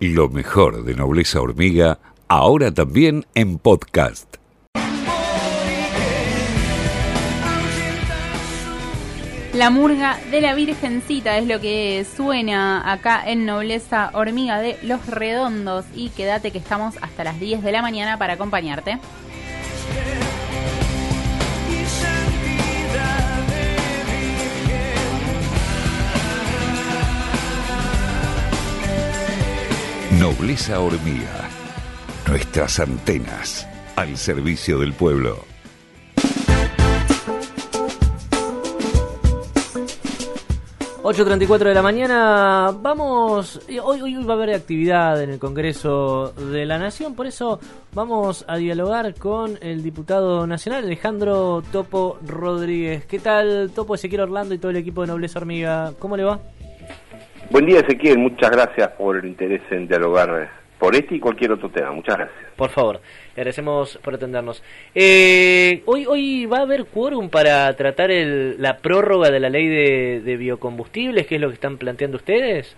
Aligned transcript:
Lo 0.00 0.28
mejor 0.28 0.84
de 0.84 0.94
Nobleza 0.94 1.40
Hormiga, 1.40 1.98
ahora 2.28 2.72
también 2.72 3.26
en 3.34 3.58
podcast. 3.58 4.36
La 9.52 9.70
murga 9.70 10.16
de 10.30 10.40
la 10.40 10.54
Virgencita 10.54 11.36
es 11.36 11.48
lo 11.48 11.60
que 11.60 12.06
suena 12.16 12.92
acá 12.92 13.24
en 13.26 13.44
Nobleza 13.44 14.12
Hormiga 14.14 14.60
de 14.60 14.78
Los 14.84 15.04
Redondos 15.06 15.84
y 15.96 16.10
quédate 16.10 16.52
que 16.52 16.58
estamos 16.58 16.94
hasta 17.00 17.24
las 17.24 17.40
10 17.40 17.64
de 17.64 17.72
la 17.72 17.82
mañana 17.82 18.18
para 18.18 18.34
acompañarte. 18.34 19.00
Nobleza 30.18 30.80
Hormiga. 30.80 31.48
Nuestras 32.26 32.80
antenas 32.80 33.68
al 33.94 34.16
servicio 34.16 34.80
del 34.80 34.92
pueblo. 34.92 35.44
...8.34 41.04 41.58
de 41.58 41.74
la 41.74 41.82
mañana... 41.82 42.74
...vamos... 42.82 43.60
Hoy, 43.82 44.02
hoy 44.02 44.14
va 44.24 44.34
a 44.34 44.36
haber 44.36 44.54
actividad 44.54 45.22
en 45.22 45.30
el 45.30 45.38
Congreso 45.38 46.32
de 46.32 46.66
la 46.66 46.78
Nación... 46.78 47.14
...por 47.14 47.26
eso 47.26 47.60
vamos 47.94 48.44
a 48.46 48.56
dialogar 48.56 49.14
con 49.14 49.58
el 49.62 49.82
diputado 49.82 50.46
nacional... 50.46 50.84
...Alejandro 50.84 51.62
Topo 51.72 52.18
Rodríguez... 52.26 53.06
¿Qué 53.06 53.20
tal 53.20 53.70
Topo 53.74 53.94
Ezequiel 53.94 54.22
Orlando 54.22 54.52
y 54.52 54.58
todo 54.58 54.70
el 54.70 54.76
equipo 54.78 55.00
de 55.00 55.06
Nobleza 55.06 55.38
Hormiga? 55.38 55.94
¿Cómo 55.98 56.16
le 56.16 56.24
va? 56.24 56.40
Buen 57.50 57.64
día 57.64 57.80
Ezequiel, 57.80 58.18
muchas 58.18 58.50
gracias 58.50 58.88
por 58.92 59.16
el 59.16 59.24
interés 59.24 59.62
en 59.70 59.88
dialogar 59.88 60.50
por 60.78 60.94
este 60.94 61.14
y 61.14 61.20
cualquier 61.20 61.52
otro 61.52 61.70
tema. 61.70 61.92
Muchas 61.92 62.18
gracias. 62.18 62.38
Por 62.56 62.68
favor, 62.68 63.00
le 63.34 63.40
agradecemos 63.40 63.98
por 64.04 64.14
atendernos. 64.14 64.62
Eh, 64.94 65.82
hoy, 65.86 66.04
hoy 66.06 66.44
va 66.44 66.58
a 66.58 66.62
haber 66.62 66.84
quórum 66.84 67.30
para 67.30 67.74
tratar 67.74 68.10
el, 68.10 68.60
la 68.60 68.76
prórroga 68.76 69.30
de 69.30 69.40
la 69.40 69.48
ley 69.48 69.66
de, 69.66 70.36
biocombustibles, 70.36 71.26
que 71.26 71.36
es 71.36 71.40
lo 71.40 71.48
que 71.48 71.54
están 71.54 71.78
planteando 71.78 72.18
ustedes. 72.18 72.76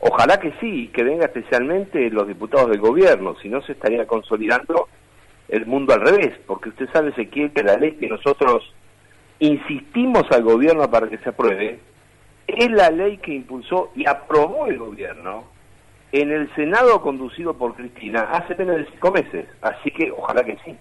Ojalá 0.00 0.40
que 0.40 0.54
sí, 0.58 0.88
que 0.88 1.04
venga 1.04 1.26
especialmente 1.26 2.08
los 2.08 2.26
diputados 2.26 2.70
del 2.70 2.80
gobierno, 2.80 3.36
si 3.42 3.50
no 3.50 3.60
se 3.60 3.72
estaría 3.72 4.06
consolidando 4.06 4.88
el 5.50 5.66
mundo 5.66 5.92
al 5.92 6.00
revés, 6.00 6.32
porque 6.46 6.70
usted 6.70 6.88
sabe, 6.94 7.10
Ezequiel, 7.10 7.50
que 7.52 7.62
la 7.62 7.76
ley 7.76 7.92
que 7.92 8.08
nosotros 8.08 8.72
insistimos 9.38 10.24
al 10.30 10.44
gobierno 10.44 10.90
para 10.90 11.08
que 11.08 11.18
se 11.18 11.28
apruebe, 11.28 11.78
es 12.48 12.70
la 12.70 12.90
ley 12.90 13.18
que 13.18 13.34
impulsó 13.34 13.90
y 13.94 14.08
aprobó 14.08 14.66
el 14.66 14.78
gobierno 14.78 15.44
en 16.10 16.32
el 16.32 16.52
Senado 16.54 17.02
conducido 17.02 17.54
por 17.54 17.74
Cristina 17.74 18.22
hace 18.32 18.54
apenas 18.54 18.86
cinco 18.90 19.12
meses, 19.12 19.46
así 19.60 19.90
que 19.90 20.10
ojalá 20.10 20.42
que 20.42 20.56
sí. 20.64 20.74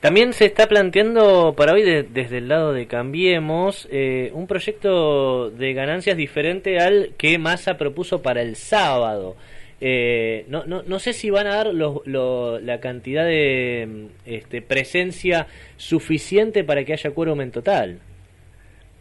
También 0.00 0.32
se 0.32 0.46
está 0.46 0.66
planteando 0.66 1.54
para 1.56 1.74
hoy 1.74 1.82
desde 1.82 2.38
el 2.38 2.48
lado 2.48 2.72
de 2.72 2.86
Cambiemos 2.86 3.86
eh, 3.90 4.30
un 4.32 4.46
proyecto 4.46 5.50
de 5.50 5.74
ganancias 5.74 6.16
diferente 6.16 6.78
al 6.78 7.12
que 7.18 7.38
Massa 7.38 7.76
propuso 7.76 8.22
para 8.22 8.40
el 8.40 8.56
sábado. 8.56 9.36
Eh, 9.80 10.44
no, 10.48 10.64
no, 10.64 10.82
no 10.82 10.98
sé 10.98 11.12
si 11.12 11.28
van 11.30 11.46
a 11.46 11.56
dar 11.56 11.74
la 11.74 12.80
cantidad 12.80 13.24
de 13.24 14.08
este, 14.24 14.62
presencia 14.62 15.48
suficiente 15.76 16.64
para 16.64 16.84
que 16.84 16.94
haya 16.94 17.10
quórum 17.10 17.40
en 17.40 17.50
total. 17.50 17.98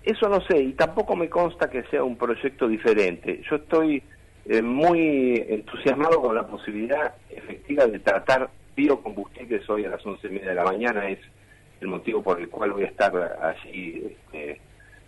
Eso 0.04 0.28
no 0.30 0.42
sé, 0.42 0.60
y 0.60 0.74
tampoco 0.74 1.16
me 1.16 1.30
consta 1.30 1.70
que 1.70 1.84
sea 1.84 2.04
un 2.04 2.18
proyecto 2.18 2.68
diferente. 2.68 3.42
Yo 3.50 3.58
estoy 3.58 4.02
eh, 4.46 4.62
muy 4.62 5.44
entusiasmado 5.48 6.20
con 6.22 6.34
la 6.34 6.48
posibilidad 6.48 7.14
efectiva 7.30 7.86
de 7.86 8.00
tratar 8.00 8.50
biocombustibles 8.76 9.70
hoy 9.70 9.86
a 9.86 9.90
las 9.90 10.06
once 10.06 10.28
y 10.28 10.32
media 10.32 10.50
de 10.50 10.56
la 10.56 10.64
mañana. 10.64 11.08
Es 11.08 11.20
el 11.82 11.88
motivo 11.88 12.24
por 12.24 12.40
el 12.40 12.50
cual 12.50 12.72
voy 12.72 12.84
a 12.84 12.88
estar 12.88 13.14
allí 13.42 14.04
este, 14.12 14.60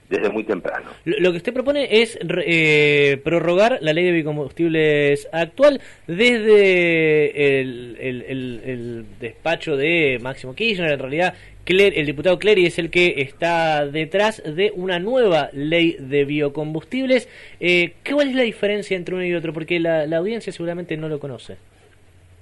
desde 0.09 0.29
muy 0.29 0.43
temprano. 0.43 0.91
Lo 1.05 1.31
que 1.31 1.37
usted 1.37 1.53
propone 1.53 2.01
es 2.01 2.19
eh, 2.45 3.19
prorrogar 3.23 3.79
la 3.81 3.93
ley 3.93 4.05
de 4.05 4.11
biocombustibles 4.11 5.27
actual 5.31 5.81
desde 6.07 7.59
el, 7.61 7.97
el, 7.99 9.05
despacho 9.19 9.77
de 9.77 10.19
Máximo 10.21 10.53
Kirchner, 10.53 10.91
en 10.91 10.99
realidad 10.99 11.33
el 11.65 12.05
diputado 12.05 12.39
Clery 12.39 12.65
es 12.65 12.77
el 12.77 12.89
que 12.89 13.15
está 13.17 13.85
detrás 13.85 14.41
de 14.43 14.71
una 14.75 14.99
nueva 14.99 15.49
ley 15.53 15.95
de 15.99 16.25
biocombustibles. 16.25 17.29
Eh, 17.59 17.93
¿Cuál 18.09 18.29
es 18.29 18.35
la 18.35 18.43
diferencia 18.43 18.97
entre 18.97 19.15
uno 19.15 19.25
y 19.25 19.33
otro? 19.33 19.53
Porque 19.53 19.79
la, 19.79 20.03
audiencia 20.17 20.51
seguramente 20.51 20.97
no 20.97 21.07
lo 21.07 21.19
conoce. 21.19 21.57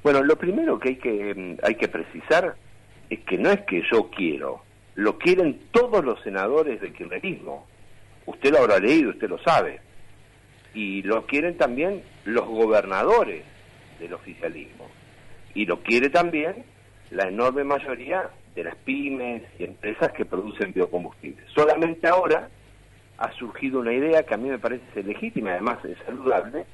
Bueno, 0.04 0.24
lo 0.24 0.36
primero 0.36 0.80
que 0.80 0.90
hay 0.90 0.96
que, 0.96 1.36
mm, 1.36 1.58
hay 1.64 1.76
que 1.76 1.88
precisar 1.88 2.56
es 3.10 3.20
que 3.20 3.38
no 3.38 3.52
es 3.52 3.62
que 3.62 3.84
yo 3.92 4.10
quiero, 4.10 4.64
lo 4.96 5.18
quieren 5.18 5.60
todos 5.72 6.04
los 6.04 6.22
senadores 6.22 6.82
del 6.82 6.94
kirchnerismo. 6.94 7.66
Usted 8.26 8.52
lo 8.52 8.60
habrá 8.60 8.80
leído, 8.80 9.12
usted 9.12 9.30
lo 9.30 9.40
sabe. 9.40 9.80
Y 10.74 11.02
lo 11.04 11.26
quieren 11.26 11.58
también 11.58 12.04
los 12.26 12.46
gobernadores 12.48 13.44
del 14.00 14.14
oficialismo. 14.14 14.90
Y 15.54 15.66
lo 15.66 15.82
quiere 15.82 16.10
también 16.10 16.64
la 17.10 17.28
enorme 17.28 17.64
mayoría 17.64 18.30
de 18.56 18.64
las 18.64 18.76
pymes 18.76 19.44
y 19.60 19.66
empresas 19.66 20.12
que 20.14 20.26
producen 20.26 20.74
biocombustibles. 20.74 21.46
Solamente 21.54 22.08
ahora 22.08 22.50
ha 23.18 23.32
surgido 23.34 23.80
una 23.80 23.94
idea 23.94 24.24
que 24.24 24.34
a 24.34 24.38
mí 24.38 24.50
me 24.50 24.60
parece 24.60 25.04
legítima, 25.04 25.52
además 25.52 25.84
es 25.86 25.98
saludable, 26.06 26.66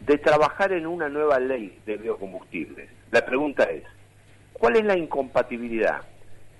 de 0.00 0.18
trabajar 0.18 0.72
en 0.72 0.86
una 0.86 1.08
nueva 1.08 1.38
ley 1.38 1.78
de 1.86 1.96
biocombustibles. 1.96 2.88
La 3.10 3.24
pregunta 3.24 3.64
es, 3.64 3.84
¿cuál 4.52 4.76
es 4.76 4.84
la 4.84 4.96
incompatibilidad 4.96 6.02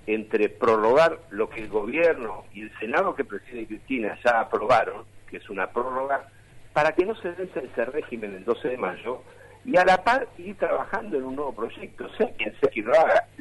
entre 0.07 0.49
prorrogar 0.49 1.19
lo 1.31 1.49
que 1.49 1.61
el 1.61 1.69
gobierno 1.69 2.45
y 2.53 2.61
el 2.61 2.79
Senado 2.79 3.15
que 3.15 3.25
preside 3.25 3.65
Cristina 3.65 4.17
ya 4.23 4.41
aprobaron, 4.41 5.03
que 5.29 5.37
es 5.37 5.49
una 5.49 5.67
prórroga, 5.71 6.27
para 6.73 6.93
que 6.93 7.05
no 7.05 7.15
se 7.15 7.29
vence 7.31 7.59
ese 7.59 7.85
régimen 7.85 8.35
el 8.35 8.45
12 8.45 8.69
de 8.69 8.77
mayo, 8.77 9.21
y 9.63 9.77
a 9.77 9.85
la 9.85 10.03
par 10.03 10.27
ir 10.37 10.55
trabajando 10.57 11.17
en 11.17 11.23
un 11.23 11.35
nuevo 11.35 11.53
proyecto. 11.53 12.07
Sé 12.17 12.33
quien 12.37 12.53
sé 12.61 12.69
que 12.69 12.81
lo 12.81 12.93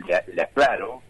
le, 0.06 0.42
aclaro 0.42 1.02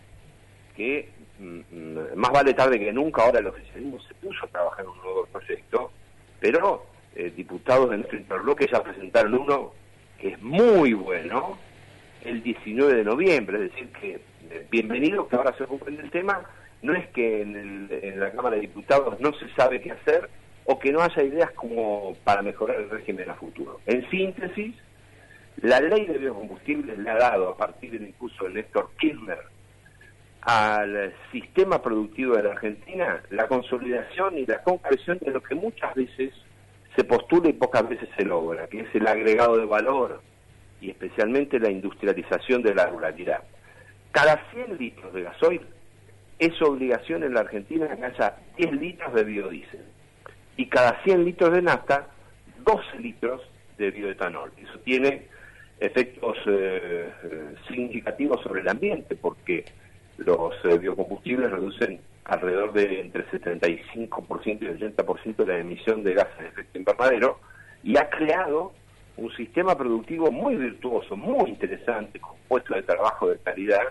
que 0.75 1.09
mm, 1.39 1.61
mm, 1.71 1.99
más 2.17 2.33
vale 2.33 2.53
tarde 2.53 2.81
que 2.81 2.93
nunca, 2.93 3.23
ahora 3.23 3.39
el 3.39 3.47
oficialismo 3.47 4.01
se 4.01 4.15
puso 4.15 4.45
a 4.45 4.49
trabajar 4.49 4.85
en 4.85 4.91
un 4.91 4.99
nuevo 4.99 5.27
proyecto, 5.27 5.93
pero 6.41 6.87
eh, 7.15 7.33
diputados 7.37 7.91
de 7.91 7.99
nuestro 7.99 8.19
interbloque 8.19 8.69
ya 8.71 8.83
presentaron 8.83 9.35
uno 9.35 9.73
que 10.19 10.29
es 10.29 10.43
muy 10.43 10.95
bueno 10.95 11.57
el 12.25 12.43
19 12.43 12.95
de 12.95 13.05
noviembre, 13.05 13.57
es 13.59 13.73
decir, 13.73 13.89
que 13.93 14.21
bienvenido 14.71 15.29
que 15.29 15.37
ahora 15.37 15.57
se 15.57 15.67
comprende 15.67 16.03
el 16.03 16.11
tema, 16.11 16.43
no 16.83 16.95
es 16.95 17.07
que 17.09 17.43
en, 17.43 17.89
en 17.91 18.21
la 18.21 18.33
Cámara 18.33 18.57
de 18.57 18.63
Diputados 18.63 19.19
no 19.21 19.33
se 19.35 19.49
sabe 19.55 19.81
qué 19.81 19.93
hacer 19.93 20.29
o 20.65 20.79
que 20.79 20.93
no 20.93 21.01
haya 21.01 21.23
ideas 21.23 21.51
como 21.53 22.17
para 22.25 22.43
mejorar 22.43 22.77
el 22.81 22.91
régimen 22.91 23.31
a 23.31 23.35
futuro. 23.35 23.81
En 23.87 24.09
síntesis, 24.11 24.75
la 25.63 25.81
ley 25.81 26.07
de 26.07 26.19
biocombustibles 26.19 26.99
le 26.99 27.11
ha 27.11 27.17
dado, 27.17 27.51
a 27.51 27.57
partir 27.57 27.93
del 27.93 28.03
impulso 28.03 28.45
de 28.45 28.55
Néstor 28.55 28.91
Kirchner, 28.99 29.39
al 30.43 31.15
sistema 31.33 31.81
productivo 31.81 32.37
de 32.37 32.43
la 32.43 32.53
Argentina 32.53 33.23
la 33.31 33.49
consolidación 33.49 34.37
y 34.37 34.45
la 34.45 34.63
concreción 34.63 35.19
de 35.21 35.31
lo 35.31 35.43
que 35.43 35.55
muchas 35.55 35.95
veces 35.95 36.35
se 36.95 37.05
postula 37.05 37.49
y 37.49 37.55
pocas 37.55 37.89
veces 37.89 38.09
se 38.17 38.25
logra, 38.25 38.67
que 38.67 38.81
es 38.81 38.95
el 38.95 39.07
agregado 39.07 39.57
de 39.57 39.65
valor 39.65 40.21
y 40.81 40.91
especialmente 40.91 41.59
la 41.59 41.71
industrialización 41.71 42.63
de 42.63 42.75
la 42.75 42.87
ruralidad. 42.87 43.43
Cada 44.15 44.41
100 44.53 44.79
litros 44.79 45.13
de 45.13 45.23
gasoil 45.23 45.61
es 46.39 46.63
obligación 46.63 47.25
en 47.25 47.35
la 47.35 47.41
Argentina 47.41 47.89
que 47.97 48.05
haya 48.05 48.37
10 48.57 48.73
litros 48.75 49.13
de 49.13 49.25
biodiesel 49.25 49.85
y 50.57 50.67
cada 50.69 51.03
100 51.03 51.25
litros 51.25 51.53
de 51.53 51.63
nafta 51.63 52.07
12 52.65 53.01
litros 53.01 53.43
de 53.77 53.91
bioetanol. 53.91 54.53
Eso 54.57 54.79
tiene 54.85 55.27
efectos 55.81 56.37
eh, 56.47 57.11
eh, 57.25 57.55
significativos 57.67 58.41
sobre 58.45 58.61
el 58.61 58.69
ambiente, 58.69 59.17
porque 59.17 59.65
los 60.19 60.55
eh, 60.65 60.79
biocombustibles 60.79 61.51
reducen 61.51 61.99
alrededor 62.27 62.73
de 62.73 63.01
entre 63.01 63.27
75% 63.27 64.63
y 64.63 64.95
80% 64.95 65.37
de 65.39 65.47
la 65.47 65.59
emisión 65.59 66.05
de 66.05 66.15
gases 66.15 66.39
de 66.39 66.47
efecto 66.51 66.79
invernadero 66.79 67.41
y 67.83 67.97
ha 67.97 68.09
creado 68.11 68.75
un 69.17 69.35
sistema 69.35 69.77
productivo 69.77 70.31
muy 70.31 70.55
virtuoso, 70.55 71.17
muy 71.17 71.51
interesante, 71.51 72.21
con 72.21 72.37
puestos 72.47 72.77
de 72.77 72.83
trabajo 72.85 73.29
de 73.29 73.39
calidad 73.39 73.83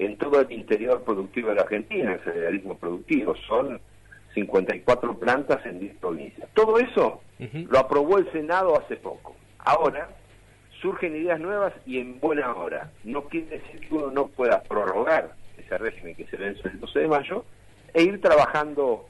en 0.00 0.16
todo 0.16 0.40
el 0.40 0.50
interior 0.50 1.02
productivo 1.02 1.50
de 1.50 1.56
la 1.56 1.62
Argentina, 1.62 2.14
el 2.14 2.20
federalismo 2.20 2.76
productivo. 2.76 3.34
Son 3.46 3.78
54 4.34 5.18
plantas 5.18 5.64
en 5.66 5.78
10 5.78 5.96
provincias. 5.96 6.48
Todo 6.54 6.78
eso 6.78 7.20
lo 7.38 7.78
aprobó 7.78 8.16
el 8.16 8.30
Senado 8.32 8.78
hace 8.78 8.96
poco. 8.96 9.36
Ahora 9.58 10.08
surgen 10.80 11.14
ideas 11.16 11.38
nuevas 11.38 11.74
y 11.84 11.98
en 11.98 12.18
buena 12.18 12.54
hora. 12.54 12.90
No 13.04 13.24
quiere 13.24 13.58
decir 13.58 13.80
que 13.80 13.94
uno 13.94 14.10
no 14.10 14.28
pueda 14.28 14.62
prorrogar 14.62 15.34
ese 15.58 15.76
régimen 15.76 16.14
que 16.14 16.26
se 16.26 16.36
vence 16.36 16.66
el 16.66 16.80
12 16.80 16.98
de 16.98 17.08
mayo 17.08 17.44
e 17.92 18.02
ir 18.02 18.22
trabajando 18.22 19.06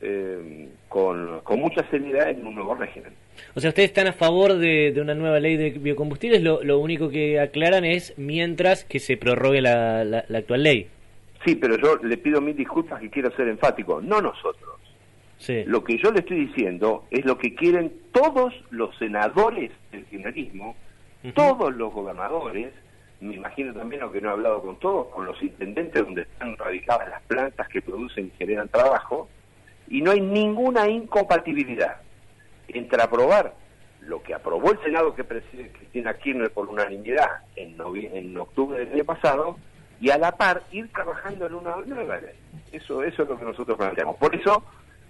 eh, 0.00 0.68
con, 0.88 1.40
con 1.40 1.60
mucha 1.60 1.88
seriedad 1.90 2.30
en 2.30 2.46
un 2.46 2.54
nuevo 2.54 2.74
régimen. 2.74 3.12
O 3.54 3.60
sea, 3.60 3.70
ustedes 3.70 3.90
están 3.90 4.06
a 4.06 4.12
favor 4.12 4.54
de, 4.54 4.92
de 4.92 5.00
una 5.00 5.14
nueva 5.14 5.40
ley 5.40 5.56
de 5.56 5.70
biocombustibles, 5.70 6.42
lo, 6.42 6.62
lo, 6.62 6.78
único 6.78 7.08
que 7.08 7.40
aclaran 7.40 7.84
es 7.84 8.14
mientras 8.16 8.84
que 8.84 8.98
se 8.98 9.16
prorrogue 9.16 9.60
la, 9.60 10.04
la, 10.04 10.24
la, 10.28 10.38
actual 10.38 10.62
ley. 10.62 10.88
Sí, 11.44 11.54
pero 11.54 11.76
yo 11.78 11.96
le 12.02 12.16
pido 12.16 12.40
mil 12.40 12.56
disculpas 12.56 13.02
y 13.02 13.08
quiero 13.08 13.34
ser 13.36 13.48
enfático, 13.48 14.00
no 14.00 14.20
nosotros. 14.20 14.76
Sí. 15.38 15.62
Lo 15.66 15.84
que 15.84 15.98
yo 15.98 16.10
le 16.10 16.20
estoy 16.20 16.46
diciendo 16.46 17.04
es 17.10 17.24
lo 17.24 17.38
que 17.38 17.54
quieren 17.54 17.92
todos 18.12 18.52
los 18.70 18.96
senadores 18.98 19.70
del 19.92 20.04
kirchnerismo, 20.06 20.74
todos 21.34 21.74
los 21.74 21.92
gobernadores, 21.92 22.72
me 23.20 23.34
imagino 23.34 23.72
también, 23.72 24.02
aunque 24.02 24.20
no 24.20 24.30
he 24.30 24.32
hablado 24.32 24.62
con 24.62 24.78
todos, 24.78 25.08
con 25.08 25.26
los 25.26 25.40
intendentes 25.42 26.04
donde 26.04 26.22
están 26.22 26.56
radicadas 26.56 27.08
las 27.08 27.22
plantas 27.22 27.68
que 27.68 27.82
producen 27.82 28.26
y 28.26 28.38
generan 28.38 28.68
trabajo, 28.68 29.28
y 29.90 30.02
no 30.02 30.10
hay 30.10 30.20
ninguna 30.20 30.88
incompatibilidad 30.88 31.96
entre 32.68 33.02
aprobar 33.02 33.54
lo 34.02 34.22
que 34.22 34.34
aprobó 34.34 34.72
el 34.72 34.78
Senado 34.82 35.14
que 35.14 35.24
preside 35.24 35.70
Cristina 35.72 36.14
Kirchner 36.14 36.50
por 36.50 36.68
unanimidad 36.68 37.28
en, 37.56 37.76
en 37.94 38.36
octubre 38.38 38.78
del 38.84 38.94
año 38.94 39.04
pasado 39.04 39.56
y 40.00 40.10
a 40.10 40.18
la 40.18 40.32
par 40.32 40.62
ir 40.72 40.88
trabajando 40.92 41.46
en 41.46 41.54
una 41.54 41.76
nueva 41.84 42.18
ley. 42.18 42.34
Eso, 42.72 43.02
eso 43.02 43.22
es 43.22 43.28
lo 43.28 43.38
que 43.38 43.44
nosotros 43.44 43.76
planteamos. 43.76 44.16
Por 44.16 44.34
eso, 44.34 44.62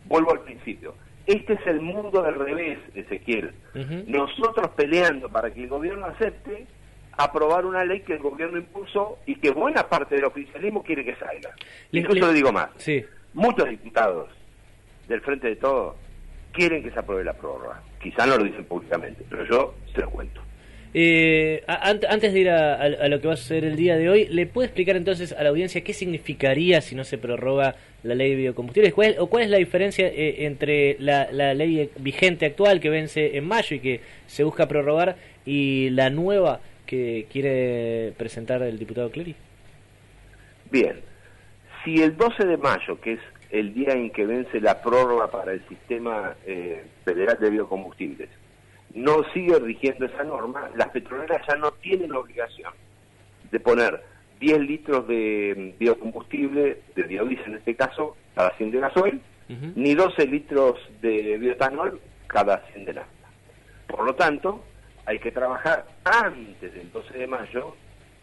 vuelvo 0.06 0.32
al 0.32 0.40
principio. 0.40 0.94
Este 1.26 1.52
es 1.54 1.66
el 1.66 1.80
mundo 1.82 2.22
del 2.22 2.34
revés, 2.36 2.78
Ezequiel. 2.94 3.52
Nosotros 4.06 4.69
peleando 4.76 5.28
para 5.28 5.52
que 5.52 5.64
el 5.64 5.69
gobierno 5.69 6.06
acepte 6.06 6.66
aprobar 7.12 7.66
una 7.66 7.84
ley 7.84 8.00
que 8.00 8.14
el 8.14 8.20
gobierno 8.20 8.58
impulsó 8.58 9.19
y 9.26 9.34
que 9.36 9.50
buena 9.50 9.86
parte 9.88 10.14
del 10.14 10.25
oficialismo 10.25 10.82
quiere 10.82 11.04
que 11.04 11.16
salga. 11.16 11.50
Le- 11.90 12.00
Incluso 12.00 12.20
le- 12.20 12.26
le 12.28 12.32
digo 12.34 12.52
más. 12.52 12.70
Sí. 12.78 13.04
Muchos 13.34 13.69
diputados 13.69 14.30
del 15.08 15.20
Frente 15.22 15.49
de 15.49 15.56
Todos 15.56 15.96
quieren 16.52 16.82
que 16.82 16.90
se 16.90 16.99
apruebe 16.99 17.25
la 17.25 17.32
prórroga. 17.34 17.82
Quizá 18.02 18.26
no 18.26 18.37
lo 18.38 18.44
dicen 18.44 18.64
públicamente, 18.64 19.25
pero 19.28 19.44
yo 19.44 19.75
se 19.94 20.00
lo 20.00 20.10
cuento. 20.10 20.40
Eh, 20.94 21.62
a- 21.66 21.90
antes 21.90 22.32
de 22.32 22.40
ir 22.40 22.49
a, 22.50 22.75
a- 22.75 22.84
a 22.84 23.08
lo 23.08 23.20
que 23.20 23.28
va 23.28 23.34
a 23.34 23.37
ser 23.37 23.64
el 23.64 23.76
día 23.76 23.96
de 23.96 24.08
hoy, 24.08 24.26
¿le 24.28 24.46
puede 24.46 24.66
explicar 24.66 24.96
entonces 24.96 25.32
a 25.32 25.43
la 25.43 25.50
audiencia 25.50 25.82
qué 25.84 25.93
significaría 25.93 26.81
si 26.81 26.94
no 26.94 27.05
se 27.05 27.19
prorroga 27.19 27.76
la 28.02 28.14
ley 28.14 28.31
de 28.31 28.37
biocombustibles? 28.37 28.94
¿Cuál, 28.94 29.16
¿O 29.19 29.26
cuál 29.26 29.44
es 29.44 29.50
la 29.50 29.58
diferencia 29.58 30.06
eh, 30.08 30.46
entre 30.46 30.96
la, 30.99 31.28
la 31.31 31.52
ley 31.52 31.90
vigente 31.99 32.46
actual 32.46 32.81
que 32.81 32.88
vence 32.88 33.37
en 33.37 33.46
mayo 33.46 33.76
y 33.76 33.81
que 33.81 34.00
se 34.26 34.44
busca 34.44 34.66
prorrogar 34.66 35.16
y 35.44 35.90
la 35.90 36.08
nueva 36.11 36.61
que 36.87 37.26
quiere 37.31 38.14
presentar 38.16 38.62
el 38.62 38.78
diputado 38.78 39.11
Clery? 39.11 39.34
Bien, 40.70 40.94
si 41.84 42.02
el 42.02 42.16
12 42.16 42.46
de 42.46 42.56
mayo, 42.56 42.99
que 43.00 43.12
es 43.14 43.20
el 43.50 43.74
día 43.74 43.92
en 43.92 44.10
que 44.10 44.26
vence 44.26 44.60
la 44.60 44.82
prórroga 44.82 45.30
para 45.30 45.52
el 45.52 45.66
sistema 45.68 46.34
eh, 46.44 46.84
federal 47.04 47.38
de 47.40 47.50
biocombustibles, 47.50 48.28
no 48.94 49.24
sigue 49.32 49.58
rigiendo 49.58 50.06
esa 50.06 50.24
norma, 50.24 50.70
las 50.74 50.88
petroleras 50.88 51.46
ya 51.46 51.56
no 51.56 51.70
tienen 51.72 52.10
la 52.12 52.18
obligación 52.18 52.72
de 53.50 53.60
poner 53.60 54.02
10 54.40 54.60
litros 54.60 55.06
de 55.08 55.74
mm, 55.74 55.78
biocombustible, 55.78 56.82
de 56.94 57.02
biodiesel 57.02 57.52
en 57.52 57.58
este 57.58 57.74
caso, 57.74 58.16
cada 58.34 58.56
100 58.56 58.70
de 58.70 58.80
gasoil, 58.80 59.20
ni 59.76 59.94
12 59.94 60.26
litros 60.26 60.78
de 61.00 61.38
bioetanol 61.38 61.98
cada 62.26 62.62
100 62.72 62.84
de 62.84 62.92
nafta. 62.92 63.28
Por 63.86 64.04
lo 64.04 64.14
tanto, 64.14 64.62
hay 65.06 65.18
que 65.18 65.32
trabajar 65.32 65.86
antes 66.04 66.74
del 66.74 66.92
12 66.92 67.16
de 67.16 67.26
mayo 67.26 67.74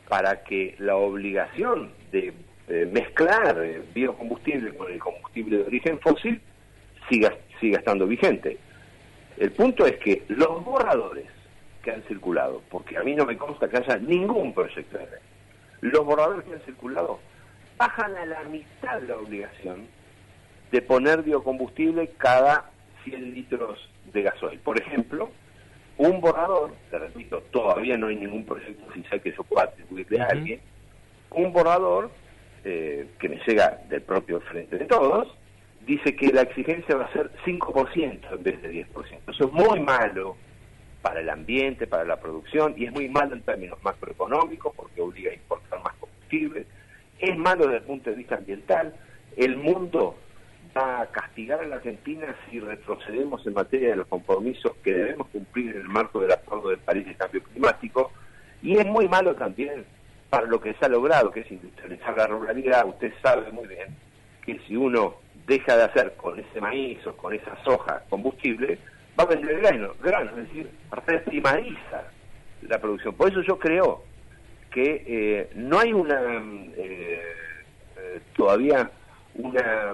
para 0.08 0.44
que 0.44 0.76
la 0.78 0.98
obligación 0.98 1.90
de 2.12 2.32
eh, 2.68 2.90
mezclar 2.92 3.56
biocombustible 3.94 4.76
con 4.76 4.92
el 4.92 5.00
combustible 5.00 5.58
de 5.58 5.64
origen 5.64 6.00
fósil 6.00 6.42
siga, 7.10 7.34
siga 7.60 7.80
estando 7.80 8.08
vigente. 8.08 8.58
El 9.38 9.52
punto 9.52 9.86
es 9.86 9.98
que 9.98 10.24
los 10.30 10.64
borradores 10.64 11.28
que 11.84 11.92
han 11.92 12.02
circulado, 12.04 12.64
porque 12.70 12.98
a 12.98 13.04
mí 13.04 13.14
no 13.16 13.26
me 13.26 13.38
consta 13.38 13.70
que 13.70 13.78
haya 13.78 13.98
ningún 13.98 14.54
proyecto 14.54 14.98
de 14.98 15.06
ley, 15.06 15.20
los 15.82 16.06
borradores 16.06 16.46
que 16.46 16.54
han 16.54 16.62
circulado 16.62 17.20
bajan 17.78 18.16
a 18.16 18.26
la 18.26 18.44
mitad 18.46 19.02
la 19.04 19.18
obligación 19.18 19.86
de 20.72 20.82
poner 20.82 21.22
biocombustible 21.22 22.10
cada 22.18 22.72
100 23.04 23.34
litros 23.34 23.90
de 24.12 24.24
gasoil. 24.24 24.60
Por 24.60 24.82
ejemplo, 24.82 25.30
un 25.98 26.20
borrador, 26.22 26.74
te 26.90 26.98
repito, 26.98 27.42
todavía 27.52 27.98
no 27.98 28.08
hay 28.08 28.16
ningún 28.16 28.46
proyecto 28.46 28.86
oficial 28.88 29.22
que 29.22 29.32
yo 29.32 29.44
pueda 29.44 29.66
atribuirle 29.66 30.22
a 30.22 30.26
alguien, 30.26 30.60
un 31.32 31.54
borrador 31.54 32.10
eh, 32.68 33.08
que 33.20 33.30
me 33.30 33.40
llega 33.46 33.80
del 33.90 34.02
propio 34.02 34.42
Frente 34.42 34.80
de 34.80 34.86
Todos, 34.86 35.28
dice 35.86 36.16
que 36.16 36.34
la 36.34 36.42
exigencia 36.42 36.96
va 36.96 37.06
a 37.06 37.14
ser 37.14 37.30
5% 37.46 38.20
en 38.32 38.44
vez 38.44 38.62
de 38.62 38.86
10%. 38.88 39.20
Eso 39.28 39.46
es 39.46 39.52
muy 39.52 39.80
malo 39.82 40.36
para 41.04 41.20
el 41.20 41.30
ambiente, 41.30 41.86
para 41.86 42.04
la 42.04 42.20
producción, 42.20 42.74
y 42.76 42.86
es 42.86 42.92
muy 42.92 43.08
malo 43.08 43.36
en 43.36 43.44
términos 43.44 43.78
macroeconómicos 43.84 44.74
porque 44.76 45.00
obliga 45.00 45.30
a 45.30 45.36
importar 45.36 45.80
más 45.84 45.94
combustible. 46.00 46.66
Es 47.20 47.38
malo 47.38 47.66
desde 47.66 47.78
el 47.78 47.84
punto 47.84 48.10
de 48.10 48.16
vista 48.16 48.36
ambiental. 48.36 48.96
El 49.38 49.58
mundo 49.58 50.18
va 50.76 51.02
a 51.02 51.06
castigar 51.06 51.60
a 51.60 51.68
la 51.68 51.76
Argentina 51.76 52.36
si 52.50 52.60
retrocedemos 52.60 53.46
en 53.46 53.54
materia 53.54 53.90
de 53.90 53.98
los 53.98 54.08
compromisos 54.08 54.74
que 54.84 54.92
debemos 54.92 55.28
cumplir 55.28 55.76
en 55.76 55.82
el 55.82 55.88
marco 55.88 56.20
del 56.20 56.32
Acuerdo 56.32 56.70
de 56.70 56.78
París 56.78 57.06
de 57.06 57.14
Cambio 57.14 57.44
Climático. 57.44 58.12
Y 58.64 58.76
es 58.76 58.86
muy 58.88 59.08
malo 59.08 59.36
también 59.36 59.86
para 60.30 60.48
lo 60.48 60.60
que 60.60 60.74
se 60.74 60.86
ha 60.86 60.90
logrado, 60.90 61.32
que 61.32 61.42
es 61.42 61.52
industrializar 61.52 61.85
la 62.16 62.28
ruralidad. 62.28 62.88
Usted 62.88 63.14
sabe 63.22 63.52
muy 63.52 63.68
bien 63.68 63.96
que 64.46 64.60
si 64.68 64.76
uno 64.76 65.16
deja 65.48 65.76
de 65.78 65.84
hacer 65.84 66.14
con 66.16 66.40
ese 66.40 66.62
maíz 66.62 67.06
o 67.06 67.16
con 67.16 67.34
esa 67.34 67.56
soja 67.64 68.04
combustible, 68.10 68.80
va 69.20 69.24
a 69.24 69.28
vender 69.28 69.60
grano, 69.60 69.94
grano 70.02 70.32
es 70.32 70.48
decir, 70.48 70.70
reprimariza 70.92 72.04
la 72.62 72.80
producción. 72.80 73.16
Por 73.16 73.32
eso 73.32 73.42
yo 73.42 73.58
creo 73.60 74.04
que 74.72 75.04
eh, 75.08 75.50
no 75.56 75.80
hay 75.80 75.94
una 75.94 76.20
eh, 76.76 77.22
eh, 77.98 78.20
todavía 78.36 78.90
una 79.36 79.94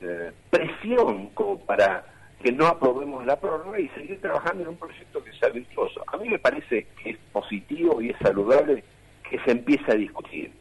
eh, 0.00 0.32
presión 0.50 1.28
como 1.30 1.58
para 1.60 2.04
que 2.42 2.52
no 2.52 2.66
aprobemos 2.66 3.24
la 3.24 3.36
prórroga 3.36 3.78
y 3.78 3.88
seguir 3.90 4.20
trabajando 4.20 4.62
en 4.64 4.70
un 4.70 4.76
proyecto 4.76 5.22
que 5.22 5.32
sea 5.32 5.48
virtuoso. 5.50 6.02
A 6.12 6.16
mí 6.16 6.28
me 6.28 6.38
parece 6.38 6.86
que 7.02 7.10
es 7.10 7.18
positivo 7.32 8.02
y 8.02 8.10
es 8.10 8.16
saludable 8.18 8.82
que 9.28 9.38
se 9.40 9.52
empiece 9.52 9.90
a 9.90 9.94
discutir. 9.94 10.52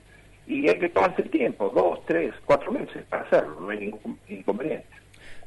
Y 0.47 0.67
hay 0.67 0.77
que 0.79 0.89
tomarse 0.89 1.21
el 1.21 1.29
tiempo, 1.29 1.71
dos, 1.73 2.05
tres, 2.05 2.33
cuatro 2.45 2.71
meses 2.71 3.03
para 3.09 3.23
hacerlo, 3.23 3.59
no 3.61 3.69
hay 3.69 3.79
ningún 3.79 4.17
inconveniente. 4.27 4.85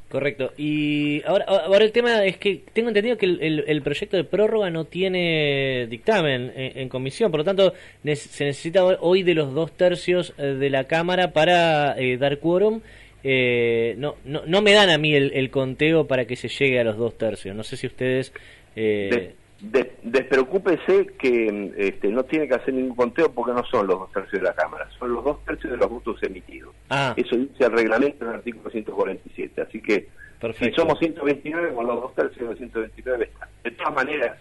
Correcto. 0.09 0.53
Y 0.57 1.23
ahora, 1.27 1.45
ahora 1.47 1.85
el 1.85 1.91
tema 1.91 2.25
es 2.25 2.37
que 2.37 2.61
tengo 2.73 2.89
entendido 2.89 3.17
que 3.19 3.27
el, 3.27 3.41
el- 3.43 3.65
el 3.67 3.83
proyecto 3.83 4.17
de 4.17 4.23
prórroga 4.25 4.71
no 4.71 4.85
tiene 4.85 5.87
dictamen 5.89 6.53
en, 6.55 6.79
en 6.79 6.89
comisión, 6.89 7.31
por 7.33 7.39
lo 7.41 7.45
tanto 7.45 7.75
ne- 8.05 8.15
se 8.15 8.45
necesita 8.45 8.85
hoy 8.85 9.25
de 9.25 9.35
los 9.35 9.53
dos 9.53 9.73
tercios 9.73 10.33
eh, 10.39 10.43
de 10.43 10.71
la 10.71 10.85
Cámara 10.85 11.33
para 11.33 11.99
eh, 11.99 12.17
dar 12.17 12.39
quórum. 12.39 12.81
Eh, 13.25 13.95
no, 13.99 14.17
no, 14.25 14.43
no 14.47 14.63
me 14.63 14.73
dan 14.73 14.91
a 14.91 14.99
mí 14.99 15.15
el, 15.15 15.33
el 15.35 15.51
conteo 15.51 16.07
para 16.07 16.27
que 16.27 16.37
se 16.37 16.49
llegue 16.49 16.79
a 16.79 16.85
los 16.85 16.97
dos 16.97 17.19
tercios. 17.19 17.57
No 17.57 17.65
sé 17.65 17.77
si 17.77 17.87
ustedes... 17.89 18.33
eh, 18.77 19.09
De- 19.11 19.44
de- 19.71 19.93
despreocúpese 20.03 21.07
que 21.19 21.73
este, 21.77 22.09
no 22.09 22.25
tiene 22.25 22.49
que 22.49 22.55
hacer 22.55 22.75
ningún 22.75 22.97
conteo 22.97 23.33
porque 23.33 23.53
no 23.53 23.65
son 23.67 23.87
los 23.87 23.99
dos 23.99 24.13
tercios 24.13 24.41
de 24.43 24.49
la 24.49 24.55
Cámara, 24.55 24.89
son 24.99 25.13
los 25.13 25.25
dos 25.25 25.45
tercios 25.45 25.73
de 25.73 25.77
los 25.79 25.89
votos 25.91 26.23
emitidos. 26.23 26.75
Ah. 26.91 27.15
Eso 27.17 27.37
dice 27.37 27.65
el 27.65 27.73
reglamento 27.73 28.25
en 28.25 28.31
el 28.31 28.37
artículo 28.37 28.71
147. 28.71 29.63
Así 29.63 29.81
que 29.81 30.09
Perfecto. 30.41 30.65
si 30.75 30.81
somos 30.81 30.99
129, 30.99 31.75
con 31.75 31.87
los 31.87 32.01
dos 32.01 32.15
tercios 32.15 32.51
de 32.51 32.57
129 32.57 33.25
está. 33.25 33.49
De 33.63 33.71
todas 33.73 33.95
maneras, 33.95 34.39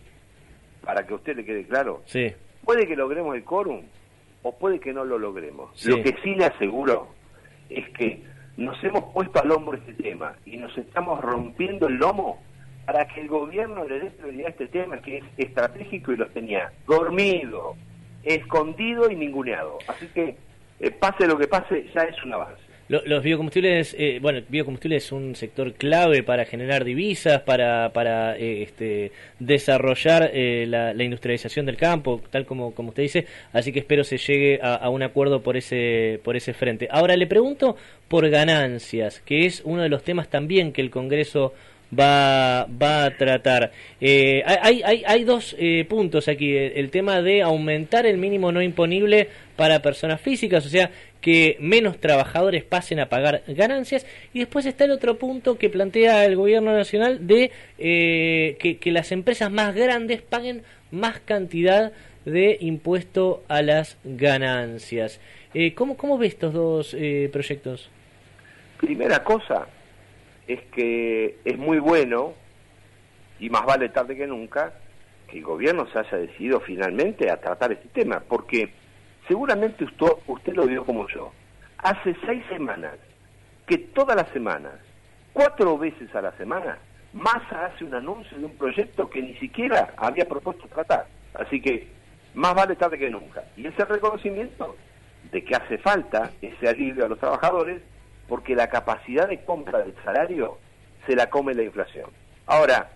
para 0.84 1.06
que 1.06 1.13
a 1.13 1.15
usted 1.18 1.36
le 1.38 1.46
quede 1.46 1.65
claro, 1.65 2.01
Sí. 2.06 2.32
puede 2.63 2.88
que 2.88 2.96
logremos 2.96 3.36
el 3.36 3.44
quórum 3.44 3.82
o 4.42 4.58
puede 4.58 4.80
que 4.80 4.92
no 4.94 5.06
lo 5.06 5.18
logremos. 5.18 5.72
Sí. 5.80 5.89
Lo 5.89 6.03
que 6.03 6.15
sí 6.24 6.36
le 6.36 6.46
aseguro 6.46 7.08
es 7.70 7.88
que 7.98 8.22
nos 8.58 8.82
hemos 8.84 9.06
puesto 9.13 9.42
al 9.42 9.51
hombro 9.51 9.77
este 9.77 9.94
tema 9.94 10.36
y 10.46 10.58
nos 10.58 10.77
estamos 10.77 11.22
rompiendo 11.22 11.88
el 11.88 11.96
lomo 11.96 12.44
para 12.86 13.08
que 13.08 13.22
el 13.22 13.28
gobierno 13.28 13.88
le 13.88 14.00
dé 14.00 14.10
prioridad 14.12 14.48
a 14.48 14.50
este 14.50 14.68
tema 14.68 15.02
que 15.02 15.18
es 15.18 15.24
estratégico 15.38 16.12
y 16.12 16.18
lo 16.18 16.28
tenía 16.28 16.72
dormido, 16.88 17.75
escondido 18.24 19.10
y 19.10 19.16
ninguneado. 19.16 19.78
Así 19.88 20.08
que 20.13 20.36
eh, 20.80 20.92
pase 20.92 21.28
lo 21.28 21.38
que 21.38 21.48
pase, 21.48 21.86
ya 21.94 22.02
es 22.04 22.24
un 22.24 22.34
avance. 22.34 22.62
Lo- 22.90 23.02
Los 23.06 23.24
biocombustibles, 23.24 23.96
eh, 23.98 24.20
bueno, 24.22 24.40
el 24.40 24.46
biocombustible 24.50 24.98
es 24.98 25.12
un 25.13 25.36
sector 25.36 25.72
clave 25.74 26.22
para 26.22 26.44
generar 26.44 26.84
divisas, 26.84 27.42
para, 27.42 27.92
para 27.94 28.38
eh, 28.38 28.63
este, 28.63 29.13
desarrollar 29.40 30.30
eh, 30.34 30.66
la, 30.68 30.94
la 30.94 31.04
industrialización 31.04 31.66
del 31.66 31.78
campo, 31.78 32.22
tal 32.30 32.46
como, 32.46 32.75
como 32.75 32.90
usted 32.90 33.04
dice, 33.04 33.25
así 33.54 33.72
que 33.72 33.80
espero 33.80 34.04
se 34.04 34.18
llegue 34.18 34.60
a, 34.62 34.75
a 34.75 34.90
un 34.90 35.02
acuerdo 35.02 35.42
por 35.42 35.56
ese, 35.56 36.20
por 36.25 36.36
ese 36.36 36.54
frente. 36.54 36.90
Ahora 36.92 37.16
le 37.16 37.25
pregunto 37.25 37.78
por 38.10 38.30
ganancias, 38.30 39.22
que 39.22 39.46
es 39.46 39.62
uno 39.63 39.82
de 39.82 39.90
los 39.90 40.04
temas 40.04 40.28
también 40.30 40.74
que 40.74 40.82
el 40.82 40.90
Congreso 40.92 41.54
va, 41.97 42.65
va 42.65 43.05
a 43.05 43.17
tratar. 43.17 43.71
Eh, 44.00 44.43
hay, 44.45 44.81
hay, 44.83 45.03
hay 45.05 45.23
dos 45.23 45.55
eh, 45.59 45.85
puntos 45.89 46.27
aquí. 46.27 46.55
El, 46.55 46.89
tema 46.89 47.21
de 47.21 47.41
aumentar 47.41 48.05
el 48.05 48.17
mínimo 48.17 48.51
no 48.51 48.62
imponible 48.62 49.29
para 49.55 49.81
personas 49.81 50.19
físicas, 50.21 50.65
o 50.65 50.69
sea, 50.69 50.91
que 51.21 51.55
menos 51.59 52.00
trabajadores 52.00 52.63
pasen 52.63 53.00
a 53.00 53.07
pagar 53.07 53.43
ganancias. 53.47 54.05
Y 54.33 54.39
después 54.39 54.65
está 54.65 54.83
el 54.85 54.91
otro 54.91 55.17
punto 55.17 55.57
que 55.57 55.69
plantea 55.69 56.25
el 56.25 56.35
gobierno 56.35 56.73
nacional 56.73 57.27
de 57.27 57.51
eh, 57.79 58.57
que, 58.59 58.91
las 58.91 59.12
empresas 59.12 59.50
más 59.50 59.73
grandes 59.73 60.21
paguen 60.21 60.63
más 60.91 61.19
cantidad 61.19 61.93
de 62.25 62.57
impuesto 62.59 63.43
a 63.47 63.62
las 63.62 63.97
ganancias. 64.03 65.19
Eh, 65.53 65.73
¿cómo, 65.73 65.97
¿Cómo 65.97 66.17
ves 66.17 66.33
estos 66.33 66.53
dos 66.53 66.93
eh, 66.93 67.29
proyectos? 67.31 67.89
Primera 68.79 69.23
cosa 69.23 69.67
es 70.47 70.62
que 70.71 71.38
es 71.45 71.57
muy 71.57 71.79
bueno, 71.79 72.33
y 73.39 73.50
más 73.50 73.65
vale 73.65 73.89
tarde 73.89 74.15
que 74.15 74.27
nunca, 74.27 74.73
que 75.27 75.38
el 75.38 75.43
gobierno 75.43 75.88
se 75.91 76.00
haya 76.00 76.17
decidido 76.17 76.59
finalmente 76.59 77.29
a 77.31 77.38
tratar 77.38 77.71
este 77.71 77.88
tema, 77.89 78.21
porque 78.27 78.71
seguramente 79.27 79.83
usted, 79.83 80.07
usted 80.27 80.53
lo 80.53 80.65
vio 80.65 80.85
como 80.85 81.07
yo. 81.07 81.31
Hace 81.77 82.15
seis 82.25 82.43
semanas, 82.50 82.95
que 83.65 83.77
todas 83.77 84.15
las 84.15 84.29
semanas, 84.29 84.73
cuatro 85.33 85.77
veces 85.77 86.13
a 86.15 86.21
la 86.21 86.31
semana, 86.33 86.77
Massa 87.13 87.65
hace 87.65 87.85
un 87.85 87.93
anuncio 87.93 88.38
de 88.38 88.45
un 88.45 88.57
proyecto 88.57 89.09
que 89.09 89.21
ni 89.21 89.35
siquiera 89.35 89.93
había 89.97 90.25
propuesto 90.25 90.67
tratar. 90.67 91.05
Así 91.35 91.62
que 91.62 91.88
más 92.33 92.55
vale 92.55 92.75
tarde 92.75 92.97
que 92.97 93.09
nunca. 93.09 93.43
Y 93.55 93.67
ese 93.67 93.85
reconocimiento 93.85 94.75
de 95.31 95.43
que 95.43 95.55
hace 95.55 95.77
falta 95.77 96.31
ese 96.41 96.67
alivio 96.67 97.05
a 97.05 97.09
los 97.09 97.19
trabajadores 97.19 97.81
porque 98.27 98.56
la 98.56 98.68
capacidad 98.68 99.27
de 99.27 99.44
compra 99.44 99.80
del 99.80 99.96
salario 100.03 100.58
se 101.06 101.15
la 101.15 101.30
come 101.30 101.53
la 101.53 101.63
inflación. 101.63 102.10
Ahora, 102.46 102.89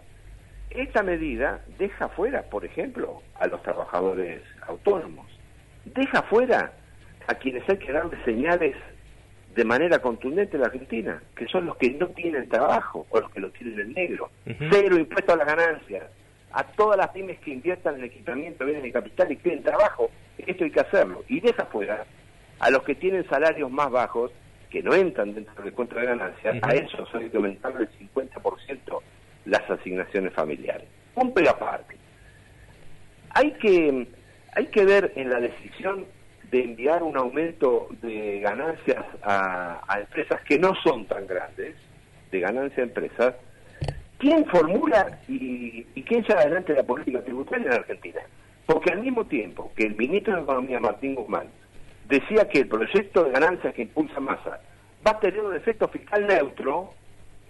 esta 0.70 1.04
medida 1.04 1.62
deja 1.78 2.10
fuera, 2.10 2.44
por 2.44 2.66
ejemplo, 2.66 3.22
a 3.40 3.48
los 3.48 3.62
trabajadores 3.64 4.42
autónomos, 4.68 5.28
deja 5.86 6.22
fuera 6.24 6.74
a 7.28 7.36
quienes 7.36 7.68
hay 7.70 7.78
que 7.78 7.92
darle 7.92 8.18
señales 8.24 8.76
de 9.56 9.66
manera 9.66 10.00
contundente 10.00 10.56
en 10.56 10.62
la 10.62 10.68
Argentina, 10.68 11.22
que 11.36 11.48
son 11.48 11.66
los 11.66 11.78
que 11.78 11.90
no 11.92 12.08
tienen 12.10 12.48
trabajo 12.48 13.08
o 13.10 13.20
los 13.20 13.32
que 13.32 13.40
lo 13.40 13.50
tienen 13.50 13.80
en 13.80 13.94
negro. 13.94 14.30
Cero 14.46 14.98
impuesto 14.98 15.34
a 15.34 15.36
las 15.36 15.48
ganancias, 15.48 16.04
a 16.52 16.64
todas 16.64 16.98
las 16.98 17.10
pymes 17.10 17.40
que 17.40 17.52
inviertan 17.52 17.96
en 17.96 18.04
equipamiento, 18.04 18.66
bienes 18.66 18.84
de 18.84 18.92
capital 18.92 19.32
y 19.32 19.38
creen 19.38 19.64
trabajo, 19.64 20.12
esto 20.38 20.64
hay 20.64 20.72
que 20.72 20.80
hacerlo. 20.80 21.24
Y 21.28 21.40
deja 21.40 21.66
fuera 21.66 22.06
a 22.60 22.70
los 22.70 22.84
que 22.84 22.96
tienen 22.96 23.28
salarios 23.30 23.72
más 23.72 23.90
bajos, 23.90 24.32
que 24.70 24.84
no 24.84 24.94
entran 24.94 25.34
dentro 25.34 25.64
del 25.64 25.74
cuento 25.74 25.96
de 25.96 26.06
ganancias, 26.06 26.58
a 26.62 26.70
esos 26.74 27.14
hay 27.16 27.30
que 27.30 27.38
aumentar 27.38 27.74
el 27.80 27.90
50% 27.90 29.02
las 29.46 29.70
asignaciones 29.70 30.34
familiares. 30.34 30.88
Un 31.16 31.34
aparte. 31.48 31.96
Hay 33.32 33.52
que, 33.54 34.08
hay 34.56 34.66
que 34.68 34.86
ver 34.86 35.14
en 35.16 35.30
la 35.30 35.40
decisión 35.40 36.06
de 36.52 36.64
enviar 36.64 37.04
un 37.04 37.18
aumento 37.18 37.88
de 38.02 38.40
ganancias 38.40 39.04
a, 39.24 39.82
a 39.88 40.00
empresas 40.00 40.42
que 40.42 40.58
no 40.58 40.74
son 40.84 41.06
tan 41.06 41.28
grandes, 41.28 41.76
de 42.32 42.40
ganancia 42.40 42.84
a 42.84 42.88
empresas, 42.88 43.36
¿quién 44.18 44.46
formula 44.46 45.20
y, 45.28 45.84
quién 46.04 46.24
lleva 46.24 46.42
adelante 46.42 46.74
la 46.74 46.84
política 46.84 47.22
tributaria 47.22 47.68
en 47.68 47.74
Argentina? 47.74 48.22
Porque 48.66 48.92
al 48.92 49.02
mismo 49.02 49.26
tiempo 49.26 49.72
que 49.76 49.84
el 49.84 49.96
ministro 49.96 50.36
de 50.36 50.42
Economía, 50.42 50.80
Martín 50.80 51.16
Guzmán, 51.16 51.48
decía 52.08 52.48
que 52.48 52.60
el 52.60 52.68
proyecto 52.68 53.24
de 53.24 53.32
ganancias 53.32 53.74
que 53.74 53.84
impulsa 53.84 54.20
Massa 54.20 54.60
va 55.06 55.12
a 55.12 55.20
tener 55.20 55.42
un 55.42 55.56
efecto 55.56 55.88
fiscal 55.88 56.26
neutro, 56.26 56.94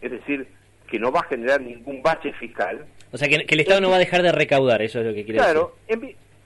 es 0.02 0.12
decir, 0.12 0.48
que 0.88 1.00
no 1.00 1.12
va 1.12 1.22
a 1.22 1.24
generar 1.24 1.62
ningún 1.62 2.02
bache 2.02 2.34
fiscal. 2.34 2.86
O 3.12 3.18
sea, 3.18 3.28
que, 3.28 3.36
el 3.36 3.60
Estado 3.60 3.82
no 3.82 3.90
va 3.90 3.98
a 3.98 4.00
dejar 4.00 4.22
de 4.22 4.32
recaudar, 4.32 4.82
eso 4.82 5.00
es 5.00 5.06
lo 5.06 5.14
que 5.14 5.24
quiere 5.24 5.40
decir. 5.40 5.54
Claro, 5.54 5.76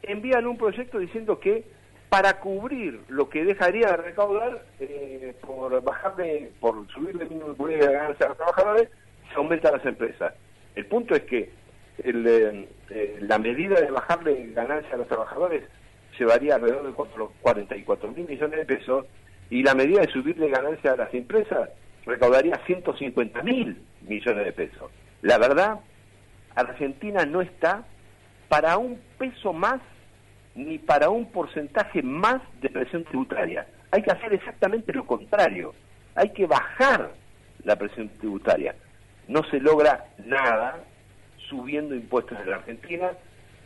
envían 0.03 0.48
un 0.48 0.58
proyecto 0.58 1.00
diciendo 1.00 1.39
que 1.39 1.63
para 2.10 2.39
cubrir 2.39 3.00
lo 3.08 3.30
que 3.30 3.46
dejaría 3.46 3.88
de 3.88 3.98
recaudar 3.98 4.65
eh, 4.80 5.34
por 5.41 5.82
bajar 5.82 6.15
de, 6.18 6.51
por 6.60 6.86
subir 6.91 7.15
el 7.22 7.30
mínimo 7.30 7.53
de 7.53 7.77
ganancias 7.77 8.22
a 8.22 8.27
los 8.30 8.38
trabajadores, 8.38 8.89
se 9.30 9.36
aumenta 9.36 9.72
las 9.72 9.86
empresas. 9.86 10.34
El 10.75 10.86
punto 10.88 11.15
es 11.15 11.22
que 11.22 11.50
eh, 12.03 12.68
eh, 12.89 13.18
la 13.22 13.38
medida 13.38 13.80
de 13.80 13.91
bajarle 13.91 14.51
ganancias 14.53 14.94
a 14.94 14.98
los 14.98 15.08
trabajadores 15.08 15.63
llevaría 16.18 16.56
alrededor 16.56 16.88
de 16.88 16.94
44 17.41 18.12
mil 18.12 18.27
millones 18.27 18.60
de 18.60 18.65
pesos 18.65 19.06
y 19.50 19.63
la 19.63 19.75
medida 19.75 20.01
de 20.01 20.12
subirle 20.12 20.50
ganancias 20.50 20.94
a 20.94 20.98
las 20.98 21.13
empresas 21.13 21.70
recaudaría 22.06 22.60
150 22.65 23.44
mil 23.44 23.82
millones 24.01 24.46
de 24.46 24.51
pesos. 24.51 24.91
La 25.22 25.38
verdad, 25.38 25.80
Argentina 26.56 27.25
no 27.25 27.41
está 27.41 27.86
para 28.50 28.77
un 28.77 29.00
peso 29.18 29.53
más 29.53 29.82
ni 30.56 30.77
para 30.77 31.10
un 31.10 31.32
porcentaje 31.32 32.01
más 32.01 32.41
de 32.62 32.70
presión 32.70 33.03
tributaria. 33.06 33.68
Hay 33.91 34.01
que 34.01 34.12
hacer 34.12 34.34
exactamente 34.34 34.91
lo 34.94 35.06
contrario. 35.06 35.74
Hay 36.15 36.30
que 36.30 36.46
bajar 36.46 37.12
la 37.63 37.75
presión 37.75 38.10
tributaria 38.20 38.75
no 39.32 39.44
se 39.50 39.60
logra 39.60 40.06
nada 40.25 40.84
subiendo 41.50 41.96
impuestos 41.96 42.38
en 42.41 42.50
la 42.50 42.58
Argentina. 42.58 43.12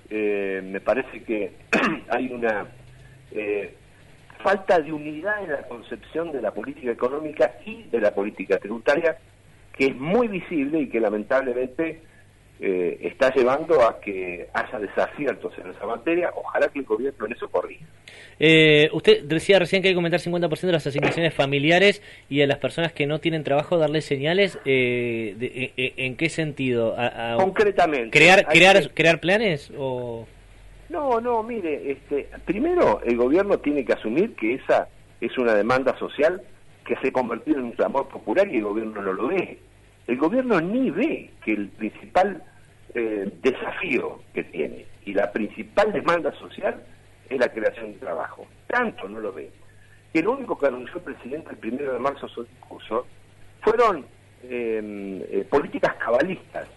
Eh, 0.09 0.61
me 0.63 0.79
parece 0.79 1.23
que 1.23 1.51
hay 2.09 2.31
una 2.31 2.67
eh, 3.31 3.73
falta 4.43 4.79
de 4.79 4.93
unidad 4.93 5.43
en 5.43 5.51
la 5.51 5.63
concepción 5.63 6.31
de 6.31 6.41
la 6.41 6.51
política 6.51 6.91
económica 6.91 7.55
y 7.65 7.83
de 7.83 7.99
la 7.99 8.13
política 8.13 8.57
tributaria 8.59 9.17
que 9.73 9.87
es 9.87 9.95
muy 9.95 10.27
visible 10.27 10.81
y 10.81 10.89
que 10.89 10.99
lamentablemente 10.99 12.01
eh, 12.59 12.97
está 13.01 13.33
llevando 13.33 13.81
a 13.81 13.99
que 13.99 14.47
haya 14.53 14.79
desaciertos 14.79 15.53
en 15.57 15.71
esa 15.71 15.85
materia. 15.85 16.31
Ojalá 16.35 16.67
que 16.69 16.79
el 16.79 16.85
gobierno 16.85 17.25
en 17.25 17.33
eso 17.33 17.49
corrija. 17.49 17.85
Eh, 18.39 18.89
usted 18.93 19.23
decía 19.23 19.59
recién 19.59 19.81
que 19.81 19.89
hay 19.89 19.93
que 19.93 19.97
aumentar 19.97 20.19
50% 20.19 20.61
de 20.61 20.71
las 20.71 20.87
asignaciones 20.87 21.33
familiares 21.33 22.01
y 22.29 22.41
a 22.41 22.47
las 22.47 22.57
personas 22.57 22.91
que 22.93 23.07
no 23.07 23.19
tienen 23.19 23.43
trabajo 23.43 23.77
darle 23.77 24.01
señales. 24.01 24.59
Eh, 24.65 25.35
de, 25.37 25.73
eh, 25.77 25.93
¿En 25.97 26.15
qué 26.15 26.29
sentido? 26.29 26.95
Concretamente. 27.37 28.17
¿Crear, 28.17 28.45
crear, 28.47 28.91
crear 28.93 29.19
planes 29.19 29.71
o...? 29.77 30.27
No, 30.87 31.19
no, 31.19 31.41
mire, 31.41 31.91
este, 31.91 32.29
primero 32.45 33.01
el 33.03 33.17
gobierno 33.17 33.57
tiene 33.57 33.83
que 33.83 33.93
asumir 33.93 34.35
que 34.35 34.53
esa 34.53 34.87
es 35.19 35.35
una 35.37 35.55
demanda 35.55 35.97
social 35.97 36.41
que 36.85 36.95
se 36.97 37.07
ha 37.07 37.11
convertido 37.11 37.57
en 37.57 37.65
un 37.65 37.71
clamor 37.71 38.07
popular 38.07 38.47
y 38.47 38.57
el 38.57 38.63
gobierno 38.63 39.01
no 39.01 39.13
lo 39.13 39.27
ve. 39.29 39.57
El 40.07 40.17
gobierno 40.17 40.61
ni 40.61 40.91
ve 40.91 41.31
que 41.43 41.53
el 41.53 41.69
principal 41.69 42.43
eh, 42.93 43.29
desafío 43.41 44.19
que 44.33 44.43
tiene 44.43 44.85
y 45.05 45.13
la 45.13 45.31
principal 45.31 45.91
demanda 45.91 46.31
social 46.33 46.83
es 47.29 47.39
la 47.39 47.49
creación 47.49 47.93
de 47.93 47.99
trabajo. 47.99 48.47
Tanto 48.67 49.09
no 49.09 49.19
lo 49.19 49.33
ve. 49.33 49.49
Que 50.13 50.21
lo 50.21 50.33
único 50.33 50.57
que 50.57 50.67
anunció 50.67 50.97
el 50.97 51.01
presidente 51.03 51.51
el 51.51 51.57
primero 51.57 51.93
de 51.93 51.99
marzo 51.99 52.27
su 52.27 52.43
discurso 52.43 53.05
fueron 53.61 54.05
em, 54.43 55.21
eh, 55.23 55.45
políticas 55.49 55.95
cabalistas, 55.95 56.67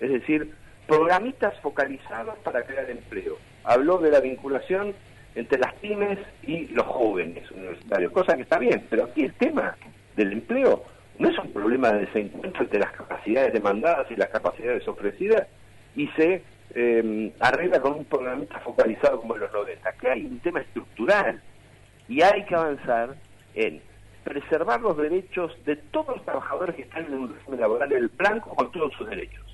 es 0.00 0.10
decir, 0.10 0.52
programistas 0.86 1.58
focalizados 1.60 2.38
para 2.38 2.64
crear 2.64 2.88
empleo. 2.88 3.36
Habló 3.64 3.98
de 3.98 4.10
la 4.10 4.20
vinculación 4.20 4.94
entre 5.34 5.58
las 5.58 5.74
pymes 5.74 6.18
y 6.44 6.68
los 6.68 6.86
jóvenes 6.86 7.50
universitarios, 7.50 8.12
cosa 8.12 8.36
que 8.36 8.42
está 8.42 8.58
bien, 8.58 8.86
pero 8.88 9.04
aquí 9.04 9.24
el 9.24 9.34
tema 9.34 9.76
del 10.14 10.32
empleo 10.32 10.84
no 11.18 11.28
es 11.28 11.38
un 11.38 11.52
problema 11.52 11.92
de 11.92 12.06
desencuentro 12.06 12.62
entre 12.62 12.78
las 12.78 12.92
capacidades 12.92 13.52
demandadas 13.52 14.10
y 14.10 14.16
las 14.16 14.28
capacidades 14.28 14.86
ofrecidas 14.86 15.46
y 15.94 16.08
se 16.08 16.42
eh, 16.74 17.32
arregla 17.40 17.80
con 17.80 17.94
un 17.94 18.04
programista 18.04 18.58
focalizado 18.60 19.20
como 19.20 19.36
los 19.36 19.52
90. 19.52 19.88
Aquí 19.88 20.06
hay 20.06 20.26
un 20.26 20.38
tema 20.40 20.60
estructural 20.60 21.40
y 22.08 22.22
hay 22.22 22.44
que 22.44 22.54
avanzar 22.54 23.16
en 23.54 23.80
preservar 24.24 24.80
los 24.80 24.96
derechos 24.96 25.56
de 25.64 25.76
todos 25.76 26.16
los 26.16 26.24
trabajadores 26.24 26.76
que 26.76 26.82
están 26.82 27.06
en 27.06 27.14
un 27.14 27.34
régimen 27.34 27.60
laboral 27.60 27.92
el 27.92 28.08
blanco 28.08 28.54
con 28.54 28.70
todos 28.72 28.92
sus 28.94 29.08
derechos. 29.08 29.44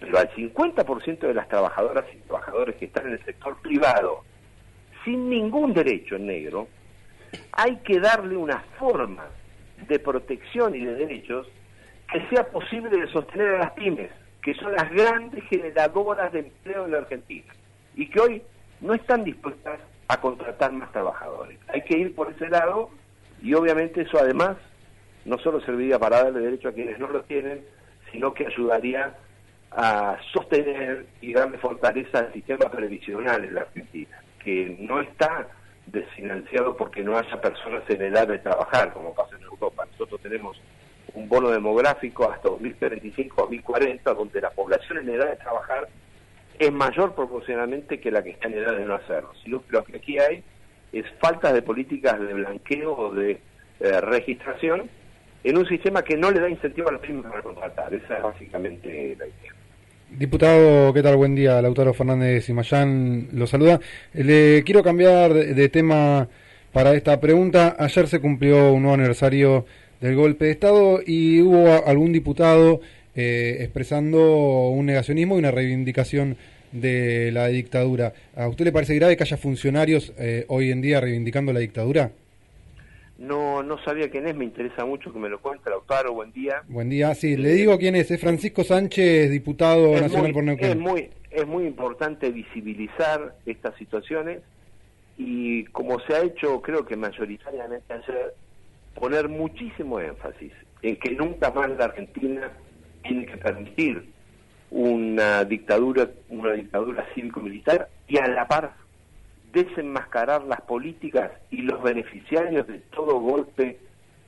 Pero 0.00 0.18
al 0.18 0.30
50% 0.30 1.18
de 1.20 1.34
las 1.34 1.48
trabajadoras 1.48 2.04
y 2.12 2.18
trabajadores 2.18 2.76
que 2.76 2.86
están 2.86 3.06
en 3.06 3.12
el 3.12 3.24
sector 3.24 3.60
privado 3.62 4.24
sin 5.04 5.30
ningún 5.30 5.72
derecho 5.72 6.16
en 6.16 6.26
negro, 6.26 6.66
hay 7.52 7.76
que 7.76 8.00
darle 8.00 8.36
una 8.36 8.58
forma 8.78 9.26
de 9.88 9.98
protección 9.98 10.74
y 10.74 10.84
de 10.84 10.94
derechos 10.94 11.46
que 12.12 12.26
sea 12.28 12.44
posible 12.48 12.90
de 12.90 13.08
sostener 13.08 13.56
a 13.56 13.58
las 13.58 13.70
pymes, 13.72 14.10
que 14.42 14.54
son 14.54 14.72
las 14.72 14.90
grandes 14.90 15.42
generadoras 15.44 16.32
de 16.32 16.40
empleo 16.40 16.84
en 16.84 16.92
la 16.92 16.98
Argentina 16.98 17.52
y 17.94 18.08
que 18.08 18.20
hoy 18.20 18.42
no 18.80 18.94
están 18.94 19.24
dispuestas 19.24 19.80
a 20.08 20.20
contratar 20.20 20.72
más 20.72 20.92
trabajadores. 20.92 21.58
Hay 21.68 21.82
que 21.82 21.98
ir 21.98 22.14
por 22.14 22.30
ese 22.30 22.48
lado 22.48 22.90
y 23.42 23.54
obviamente 23.54 24.02
eso 24.02 24.18
además 24.18 24.56
no 25.24 25.38
solo 25.38 25.60
serviría 25.60 25.98
para 25.98 26.22
darle 26.22 26.40
derecho 26.40 26.68
a 26.68 26.72
quienes 26.72 26.98
no 26.98 27.08
lo 27.08 27.22
tienen, 27.22 27.64
sino 28.12 28.32
que 28.32 28.46
ayudaría 28.46 29.14
a 29.72 30.16
sostener 30.32 31.06
y 31.20 31.32
darle 31.32 31.58
fortaleza 31.58 32.20
al 32.20 32.32
sistema 32.32 32.70
previsional 32.70 33.44
en 33.44 33.54
la 33.54 33.62
Argentina, 33.62 34.22
que 34.42 34.76
no 34.78 35.00
está 35.00 35.48
desfinanciado 35.86 36.76
porque 36.76 37.02
no 37.02 37.16
haya 37.16 37.40
personas 37.40 37.82
en 37.88 38.02
edad 38.02 38.28
de 38.28 38.38
trabajar, 38.38 38.92
como 38.92 39.14
pasa 39.14 39.36
en 39.36 39.42
Europa. 39.44 39.86
Nosotros 39.92 40.20
tenemos 40.20 40.60
un 41.14 41.28
bono 41.28 41.50
demográfico 41.50 42.30
hasta 42.30 42.48
2035-2040, 42.48 44.02
donde 44.14 44.40
la 44.40 44.50
población 44.50 44.98
en 44.98 45.10
edad 45.10 45.30
de 45.30 45.36
trabajar 45.36 45.88
es 46.58 46.72
mayor 46.72 47.14
proporcionalmente 47.14 48.00
que 48.00 48.10
la 48.10 48.22
que 48.22 48.30
está 48.30 48.48
en 48.48 48.54
edad 48.54 48.76
de 48.76 48.84
no 48.84 48.94
hacerlo. 48.94 49.30
Sino 49.42 49.62
lo 49.68 49.84
que 49.84 49.96
aquí 49.96 50.18
hay 50.18 50.42
es 50.92 51.04
falta 51.20 51.52
de 51.52 51.62
políticas 51.62 52.18
de 52.18 52.34
blanqueo 52.34 52.96
o 52.96 53.14
de 53.14 53.40
eh, 53.80 54.00
registración 54.00 54.88
en 55.44 55.58
un 55.58 55.66
sistema 55.66 56.02
que 56.02 56.16
no 56.16 56.30
le 56.30 56.40
da 56.40 56.48
incentivo 56.48 56.88
a 56.88 56.92
los 56.92 57.00
pymes 57.00 57.24
para 57.26 57.42
contratar. 57.42 57.92
Esa 57.94 58.16
es 58.16 58.22
básicamente 58.22 59.16
la 59.18 59.26
idea. 59.26 59.55
Diputado, 60.10 60.94
¿qué 60.94 61.02
tal? 61.02 61.16
Buen 61.16 61.34
día. 61.34 61.60
Lautaro 61.60 61.92
Fernández 61.92 62.48
Mayán 62.50 63.28
lo 63.32 63.46
saluda. 63.46 63.80
Le 64.14 64.62
quiero 64.62 64.82
cambiar 64.82 65.34
de 65.34 65.68
tema 65.68 66.28
para 66.72 66.94
esta 66.94 67.20
pregunta. 67.20 67.76
Ayer 67.78 68.06
se 68.06 68.20
cumplió 68.20 68.72
un 68.72 68.82
nuevo 68.82 68.94
aniversario 68.94 69.66
del 70.00 70.14
golpe 70.14 70.46
de 70.46 70.52
Estado 70.52 71.00
y 71.04 71.42
hubo 71.42 71.84
algún 71.86 72.12
diputado 72.12 72.80
eh, 73.16 73.58
expresando 73.60 74.68
un 74.68 74.86
negacionismo 74.86 75.34
y 75.34 75.38
una 75.40 75.50
reivindicación 75.50 76.36
de 76.70 77.30
la 77.32 77.48
dictadura. 77.48 78.14
¿A 78.36 78.48
usted 78.48 78.64
le 78.64 78.72
parece 78.72 78.94
grave 78.94 79.16
que 79.16 79.24
haya 79.24 79.36
funcionarios 79.36 80.12
eh, 80.18 80.44
hoy 80.48 80.70
en 80.70 80.82
día 80.82 81.00
reivindicando 81.00 81.52
la 81.52 81.60
dictadura? 81.60 82.12
No, 83.18 83.62
no 83.62 83.82
sabía 83.82 84.10
quién 84.10 84.26
es, 84.26 84.36
me 84.36 84.44
interesa 84.44 84.84
mucho 84.84 85.12
que 85.12 85.18
me 85.18 85.28
lo 85.28 85.40
cuente, 85.40 85.70
Lautaro, 85.70 86.12
buen 86.12 86.32
día. 86.32 86.62
Buen 86.68 86.90
día, 86.90 87.14
sí, 87.14 87.36
le 87.36 87.50
digo 87.54 87.78
quién 87.78 87.96
es, 87.96 88.10
es 88.10 88.20
Francisco 88.20 88.62
Sánchez, 88.62 89.30
diputado 89.30 89.98
nacional 89.98 90.32
por 90.32 90.44
Neuquén. 90.44 90.70
Es 90.70 90.76
muy, 90.76 91.10
es 91.30 91.46
muy 91.46 91.64
importante 91.64 92.30
visibilizar 92.30 93.34
estas 93.46 93.74
situaciones 93.76 94.40
y 95.16 95.64
como 95.66 95.98
se 96.00 96.14
ha 96.14 96.22
hecho, 96.22 96.60
creo 96.60 96.84
que 96.84 96.96
mayoritariamente 96.96 97.92
ayer, 97.92 98.34
poner 98.94 99.28
muchísimo 99.28 99.98
énfasis 99.98 100.52
en 100.82 100.96
que 100.96 101.10
nunca 101.12 101.50
más 101.50 101.70
la 101.70 101.86
Argentina 101.86 102.50
tiene 103.02 103.26
que 103.26 103.36
permitir 103.38 104.10
una 104.70 105.44
dictadura, 105.44 106.10
una 106.28 106.52
dictadura 106.52 107.06
cívico-militar 107.14 107.88
y 108.08 108.18
a 108.18 108.26
la 108.28 108.46
par 108.46 108.74
desenmascarar 109.56 110.44
las 110.44 110.60
políticas 110.60 111.32
y 111.50 111.62
los 111.62 111.82
beneficiarios 111.82 112.66
de 112.66 112.78
todo 112.94 113.18
golpe 113.20 113.78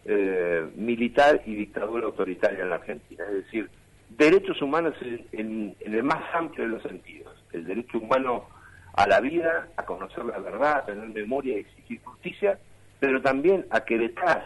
eh, 0.07 0.67
militar 0.75 1.43
y 1.45 1.55
dictadura 1.55 2.07
autoritaria 2.07 2.63
en 2.63 2.71
la 2.71 2.77
Argentina. 2.77 3.25
Es 3.29 3.45
decir, 3.45 3.69
derechos 4.09 4.63
humanos 4.63 4.95
en, 5.33 5.77
el 5.81 6.03
más 6.03 6.23
amplio 6.33 6.65
de 6.65 6.71
los 6.71 6.83
sentidos. 6.83 7.35
El 7.53 7.67
derecho 7.67 7.99
humano 7.99 8.47
a 8.95 9.07
la 9.07 9.21
vida, 9.21 9.69
a 9.77 9.85
conocer 9.85 10.25
la 10.25 10.39
verdad, 10.39 10.79
a 10.79 10.87
tener 10.87 11.09
memoria 11.11 11.57
y 11.57 11.61
exigir 11.61 12.01
justicia, 12.03 12.59
pero 12.99 13.21
también 13.21 13.67
a 13.69 13.81
que 13.85 13.99
detrás 13.99 14.45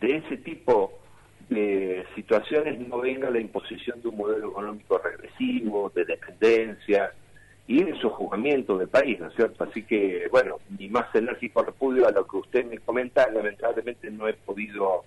de 0.00 0.18
ese 0.18 0.36
tipo 0.36 0.92
de 1.48 2.06
situaciones 2.14 2.78
no 2.78 3.00
venga 3.00 3.28
la 3.28 3.40
imposición 3.40 4.00
de 4.02 4.08
un 4.08 4.18
modelo 4.18 4.50
económico 4.50 4.98
regresivo, 4.98 5.90
de 5.92 6.04
dependencia 6.04 7.12
y 7.68 7.82
de 7.82 7.98
sojuzgamiento 8.00 8.78
del 8.78 8.88
país, 8.88 9.18
¿no 9.18 9.28
es 9.28 9.34
cierto? 9.34 9.64
Así 9.64 9.82
que, 9.82 10.28
bueno, 10.30 10.58
mi 10.78 10.88
más 10.88 11.12
enérgico 11.14 11.62
repudio 11.62 12.06
a 12.06 12.12
lo 12.12 12.26
que 12.26 12.36
usted 12.36 12.64
me 12.64 12.78
comenta, 12.78 13.28
lamentablemente 13.30 14.10
no 14.10 14.28
he 14.28 14.34
podido, 14.34 15.04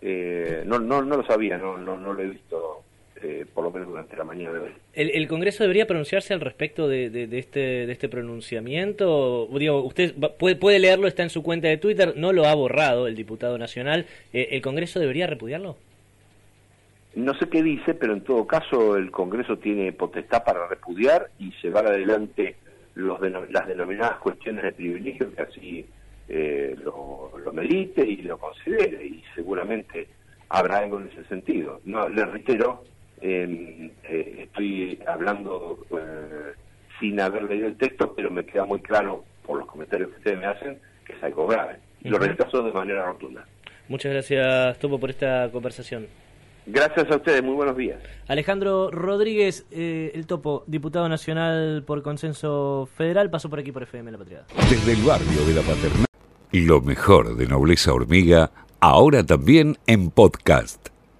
eh, 0.00 0.62
no, 0.64 0.78
no, 0.78 1.02
no 1.02 1.18
lo 1.18 1.24
sabía, 1.24 1.58
no, 1.58 1.76
no, 1.76 1.98
no 1.98 2.14
lo 2.14 2.22
he 2.22 2.28
visto 2.28 2.82
eh, 3.22 3.44
por 3.52 3.64
lo 3.64 3.70
menos 3.70 3.88
durante 3.88 4.16
la 4.16 4.24
mañana 4.24 4.52
de 4.52 4.60
hoy. 4.60 4.72
¿El, 4.94 5.28
Congreso 5.28 5.64
debería 5.64 5.86
pronunciarse 5.86 6.34
al 6.34 6.40
respecto 6.40 6.88
de, 6.88 7.10
de, 7.10 7.38
este, 7.38 7.60
de 7.86 7.92
este 7.92 8.08
pronunciamiento? 8.08 9.48
Digo, 9.52 9.82
usted 9.82 10.14
puede, 10.38 10.56
puede 10.56 10.78
leerlo, 10.78 11.08
está 11.08 11.24
en 11.24 11.30
su 11.30 11.42
cuenta 11.42 11.68
de 11.68 11.78
Twitter, 11.78 12.14
no 12.16 12.32
lo 12.32 12.46
ha 12.46 12.54
borrado 12.54 13.08
el 13.08 13.16
diputado 13.16 13.58
nacional. 13.58 14.06
Eh, 14.32 14.48
¿El 14.52 14.62
Congreso 14.62 15.00
debería 15.00 15.26
repudiarlo? 15.26 15.76
No 17.18 17.34
sé 17.34 17.48
qué 17.48 17.64
dice, 17.64 17.94
pero 17.94 18.12
en 18.12 18.22
todo 18.22 18.46
caso 18.46 18.96
el 18.96 19.10
Congreso 19.10 19.58
tiene 19.58 19.92
potestad 19.92 20.44
para 20.44 20.68
repudiar 20.68 21.30
y 21.40 21.52
llevar 21.60 21.86
adelante 21.86 22.54
los 22.94 23.20
las 23.50 23.66
denominadas 23.66 24.18
cuestiones 24.18 24.62
de 24.62 24.72
privilegio 24.72 25.34
que 25.34 25.42
así 25.42 25.86
eh, 26.28 26.76
lo, 26.82 27.32
lo 27.44 27.52
medite 27.52 28.06
y 28.06 28.18
lo 28.18 28.38
considere 28.38 29.04
y 29.04 29.24
seguramente 29.34 30.06
habrá 30.48 30.78
algo 30.78 31.00
en 31.00 31.08
ese 31.08 31.24
sentido. 31.24 31.80
No, 31.84 32.08
le 32.08 32.24
reitero, 32.24 32.84
eh, 33.20 33.90
estoy 34.04 35.00
hablando 35.04 35.84
eh, 35.90 36.52
sin 37.00 37.20
haber 37.20 37.42
leído 37.42 37.66
el 37.66 37.76
texto, 37.76 38.14
pero 38.14 38.30
me 38.30 38.46
queda 38.46 38.64
muy 38.64 38.80
claro 38.80 39.24
por 39.44 39.58
los 39.58 39.66
comentarios 39.66 40.10
que 40.10 40.18
ustedes 40.18 40.38
me 40.38 40.46
hacen 40.46 40.78
que 41.04 41.14
es 41.14 41.22
algo 41.24 41.48
grave. 41.48 41.78
Y 42.00 42.10
lo 42.10 42.18
rechazo 42.18 42.62
de 42.62 42.72
manera 42.72 43.06
rotunda. 43.06 43.44
Muchas 43.88 44.12
gracias, 44.12 44.78
Topo, 44.78 45.00
por 45.00 45.10
esta 45.10 45.50
conversación. 45.50 46.06
Gracias 46.70 47.10
a 47.10 47.16
ustedes, 47.16 47.42
muy 47.42 47.54
buenos 47.54 47.76
días. 47.76 47.98
Alejandro 48.26 48.90
Rodríguez, 48.90 49.66
eh, 49.70 50.12
el 50.14 50.26
Topo, 50.26 50.64
diputado 50.66 51.08
nacional 51.08 51.82
por 51.86 52.02
consenso 52.02 52.88
federal, 52.94 53.30
pasó 53.30 53.48
por 53.48 53.58
aquí 53.58 53.72
por 53.72 53.84
FM 53.84 54.12
La 54.12 54.18
Patria. 54.18 54.44
Desde 54.68 54.92
el 54.92 55.02
barrio 55.02 55.46
de 55.46 55.54
La 55.54 55.62
Paternal, 55.62 56.06
lo 56.52 56.80
mejor 56.82 57.36
de 57.36 57.46
Nobleza 57.46 57.94
Hormiga, 57.94 58.50
ahora 58.80 59.24
también 59.24 59.78
en 59.86 60.10
podcast. 60.10 60.90